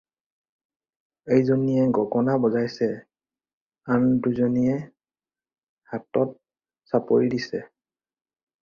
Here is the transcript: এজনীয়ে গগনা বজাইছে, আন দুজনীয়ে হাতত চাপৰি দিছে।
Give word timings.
এজনীয়ে 1.37 1.83
গগনা 1.97 2.33
বজাইছে, 2.43 2.89
আন 3.93 4.01
দুজনীয়ে 4.23 4.75
হাতত 5.91 6.29
চাপৰি 6.91 7.33
দিছে। 7.37 7.65